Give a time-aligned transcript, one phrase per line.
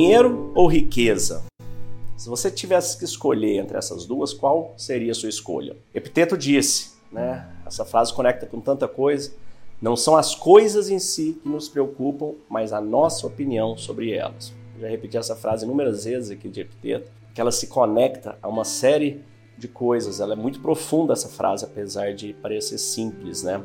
[0.00, 1.44] Dinheiro ou riqueza?
[2.16, 5.76] Se você tivesse que escolher entre essas duas, qual seria a sua escolha?
[5.94, 7.46] Epiteto disse, né?
[7.66, 9.30] Essa frase conecta com tanta coisa.
[9.78, 14.54] Não são as coisas em si que nos preocupam, mas a nossa opinião sobre elas.
[14.74, 18.48] Eu já repeti essa frase inúmeras vezes aqui de Epiteto, que ela se conecta a
[18.48, 19.22] uma série
[19.58, 20.18] de coisas.
[20.18, 23.62] Ela é muito profunda essa frase, apesar de parecer simples, né?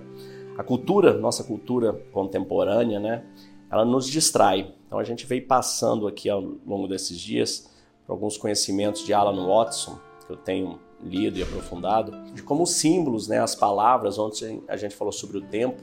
[0.57, 3.23] A cultura, nossa cultura contemporânea, né?
[3.71, 4.73] Ela nos distrai.
[4.87, 7.69] Então a gente veio passando aqui ao longo desses dias
[8.07, 13.27] alguns conhecimentos de Alan Watson, que eu tenho lido e aprofundado, de como os símbolos,
[13.27, 15.81] né, as palavras, onde a gente falou sobre o tempo,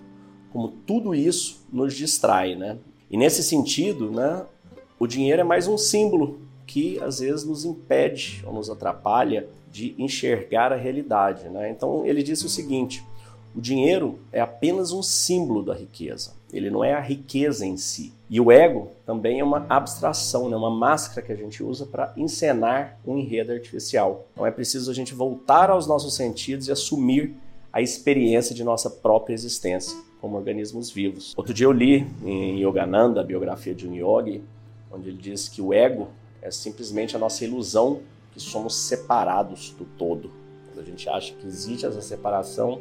[0.52, 2.78] como tudo isso nos distrai, né?
[3.10, 4.46] E nesse sentido, né,
[4.98, 9.94] o dinheiro é mais um símbolo que às vezes nos impede ou nos atrapalha de
[9.98, 11.70] enxergar a realidade, né?
[11.70, 13.04] Então ele disse o seguinte:
[13.54, 16.32] o dinheiro é apenas um símbolo da riqueza.
[16.52, 18.12] Ele não é a riqueza em si.
[18.28, 20.56] E o ego também é uma abstração, né?
[20.56, 24.26] uma máscara que a gente usa para encenar um enredo artificial.
[24.32, 27.34] Então é preciso a gente voltar aos nossos sentidos e assumir
[27.72, 31.34] a experiência de nossa própria existência como organismos vivos.
[31.36, 34.42] Outro dia eu li em Yogananda, a biografia de um yogi,
[34.90, 36.08] onde ele diz que o ego
[36.40, 38.00] é simplesmente a nossa ilusão
[38.32, 40.30] que somos separados do todo.
[40.66, 42.80] Quando a gente acha que existe essa separação,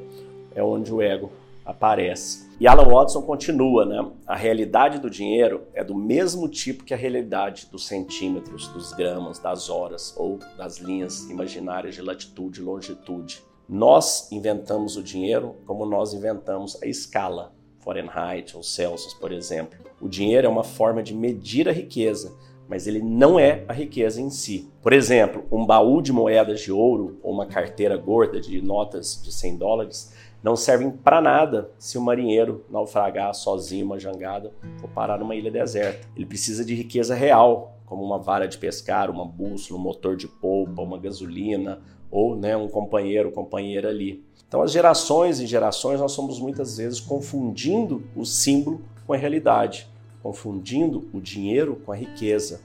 [0.55, 1.31] é onde o ego
[1.65, 2.49] aparece.
[2.59, 4.11] E Alan Watson continua, né?
[4.27, 9.39] A realidade do dinheiro é do mesmo tipo que a realidade dos centímetros, dos gramas,
[9.39, 13.41] das horas ou das linhas imaginárias de latitude e longitude.
[13.67, 19.79] Nós inventamos o dinheiro como nós inventamos a escala, Fahrenheit ou Celsius, por exemplo.
[19.99, 22.33] O dinheiro é uma forma de medir a riqueza,
[22.71, 24.71] mas ele não é a riqueza em si.
[24.81, 29.29] Por exemplo, um baú de moedas de ouro ou uma carteira gorda de notas de
[29.29, 35.19] 100 dólares não servem para nada se o marinheiro naufragar sozinho uma jangada ou parar
[35.19, 36.07] numa ilha deserta.
[36.15, 40.29] Ele precisa de riqueza real, como uma vara de pescar, uma bússola, um motor de
[40.29, 44.23] polpa, uma gasolina ou né, um companheiro, companheira ali.
[44.47, 49.90] Então, as gerações e gerações, nós somos muitas vezes confundindo o símbolo com a realidade,
[50.21, 52.61] confundindo o dinheiro com a riqueza,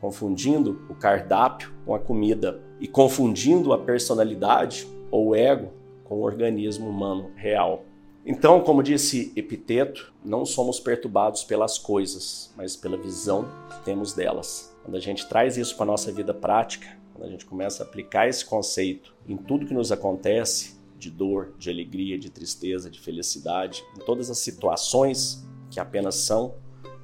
[0.00, 5.72] confundindo o cardápio com a comida e confundindo a personalidade ou o ego
[6.04, 7.84] com o organismo humano real.
[8.24, 14.76] Então, como disse Epiteto, não somos perturbados pelas coisas, mas pela visão que temos delas.
[14.84, 17.86] Quando a gente traz isso para a nossa vida prática, quando a gente começa a
[17.86, 23.00] aplicar esse conceito em tudo que nos acontece, de dor, de alegria, de tristeza, de
[23.00, 26.54] felicidade, em todas as situações que apenas são,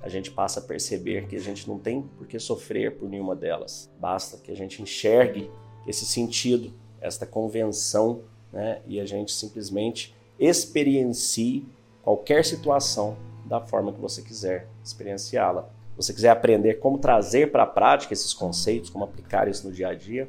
[0.06, 3.34] a gente passa a perceber que a gente não tem por que sofrer por nenhuma
[3.34, 3.90] delas.
[3.98, 5.50] Basta que a gente enxergue
[5.84, 8.22] esse sentido, esta convenção
[8.52, 8.80] né?
[8.86, 11.66] e a gente simplesmente experiencie
[12.04, 13.16] qualquer situação
[13.46, 15.68] da forma que você quiser experienciá-la.
[15.96, 19.88] Você quiser aprender como trazer para a prática esses conceitos, como aplicar isso no dia
[19.88, 20.28] a dia,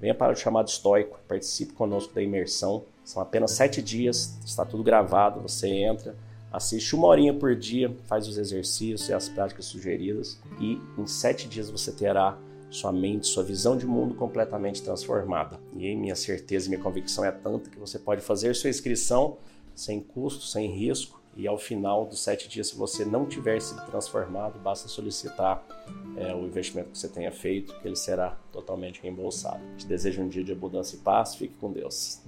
[0.00, 2.84] venha para o chamado estoico, participe conosco da imersão.
[3.04, 6.16] São apenas sete dias, está tudo gravado, você entra,
[6.52, 11.48] assiste uma horinha por dia, faz os exercícios e as práticas sugeridas e em sete
[11.48, 12.38] dias você terá
[12.70, 15.58] sua mente, sua visão de mundo completamente transformada.
[15.76, 19.38] E minha certeza e minha convicção é tanta que você pode fazer sua inscrição
[19.74, 23.80] sem custo, sem risco, e ao final dos sete dias, se você não tiver sido
[23.86, 25.64] transformado, basta solicitar
[26.16, 29.60] é, o investimento que você tenha feito, que ele será totalmente reembolsado.
[29.76, 32.20] Te desejo um dia de abundância e paz, fique com Deus.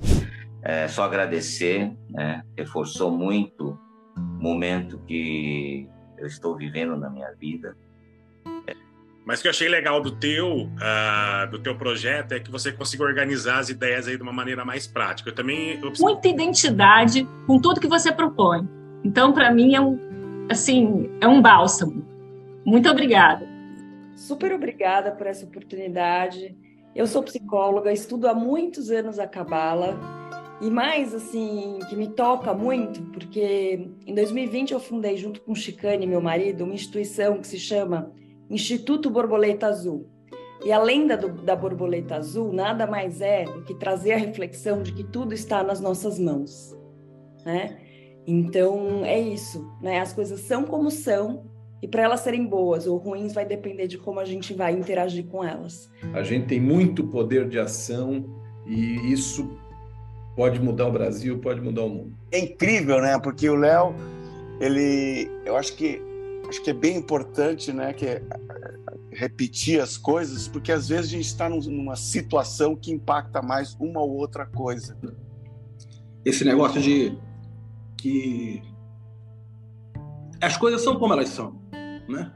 [0.62, 2.44] É só agradecer, né?
[2.56, 3.76] reforçou muito
[4.40, 7.76] momento que eu estou vivendo na minha vida.
[9.24, 12.72] Mas o que eu achei legal do teu, uh, do teu projeto é que você
[12.72, 15.30] consiga organizar as ideias aí de uma maneira mais prática.
[15.30, 16.04] Eu também eu preciso...
[16.04, 18.68] muita identidade com tudo que você propõe.
[19.04, 19.98] Então, para mim é um
[20.50, 22.04] assim, é um bálsamo.
[22.64, 23.46] Muito obrigada.
[24.16, 26.56] Super obrigada por essa oportunidade.
[26.94, 30.19] Eu sou psicóloga, estudo há muitos anos a cabala.
[30.60, 35.56] E mais, assim, que me toca muito, porque em 2020 eu fundei, junto com o
[35.56, 38.12] Chicane, meu marido, uma instituição que se chama
[38.50, 40.06] Instituto Borboleta Azul.
[40.64, 44.82] E a lenda do, da borboleta azul nada mais é do que trazer a reflexão
[44.82, 46.76] de que tudo está nas nossas mãos,
[47.46, 47.78] né?
[48.26, 50.00] Então é isso, né?
[50.00, 51.50] As coisas são como são
[51.82, 55.26] e para elas serem boas ou ruins vai depender de como a gente vai interagir
[55.26, 55.90] com elas.
[56.12, 58.26] A gente tem muito poder de ação
[58.66, 59.58] e isso
[60.40, 62.16] pode mudar o Brasil, pode mudar o mundo.
[62.32, 63.18] É incrível, né?
[63.18, 63.94] Porque o Léo,
[64.58, 66.00] ele, eu acho que
[66.48, 68.22] acho que é bem importante, né, que é,
[69.12, 74.00] repetir as coisas, porque às vezes a gente está numa situação que impacta mais uma
[74.00, 74.96] ou outra coisa.
[76.24, 77.18] Esse negócio de
[77.98, 78.62] que
[80.40, 81.60] as coisas são como elas são,
[82.08, 82.32] né?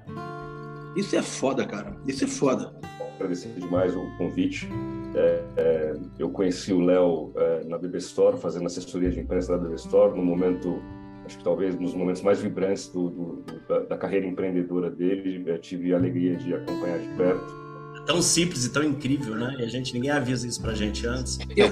[0.95, 1.97] Isso é foda, cara.
[2.07, 2.84] Isso é foda.
[3.17, 4.69] Agradecer demais o convite.
[5.15, 9.59] É, é, eu conheci o Léo é, na BB Store, fazendo assessoria de imprensa da
[9.59, 10.83] BB Store, no momento,
[11.25, 15.45] acho que talvez nos momentos mais vibrantes do, do, da, da, carreira empreendedora dele.
[15.47, 17.65] Eu tive a alegria de acompanhar de perto.
[18.07, 19.55] Tão simples e tão incrível, né?
[19.59, 21.39] E a gente ninguém avisa isso pra gente antes.
[21.57, 21.71] Eu,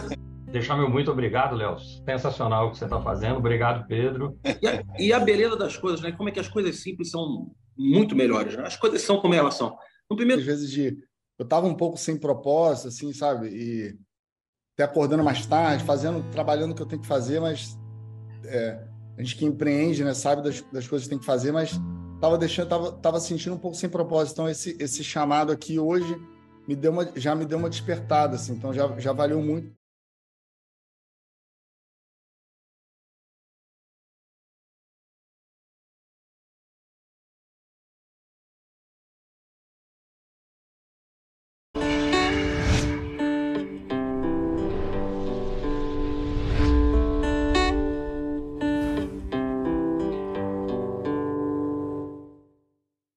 [0.53, 1.77] deixar meu muito obrigado, Léo.
[1.79, 3.39] Sensacional o que você está fazendo.
[3.39, 4.39] Obrigado, Pedro.
[4.45, 6.13] E a, e a, beleza das coisas, né?
[6.13, 8.65] Como é que as coisas simples são muito melhores, né?
[8.65, 9.77] As coisas são como elas são.
[10.09, 10.41] No primeiro...
[10.41, 10.97] Às vezes de...
[11.43, 13.49] eu estava um pouco sem propósito, assim, sabe?
[13.49, 13.99] E
[14.75, 17.77] até acordando mais tarde, fazendo, trabalhando o que eu tenho que fazer, mas
[18.45, 18.83] é,
[19.17, 21.79] a gente que empreende, né, sabe das, das coisas que tem que fazer, mas
[22.15, 24.35] estava deixando, tava, tava sentindo um pouco sem propósito.
[24.35, 26.17] Então esse esse chamado aqui hoje
[26.67, 28.55] me deu uma, já me deu uma despertada, assim.
[28.55, 29.73] Então já já valeu muito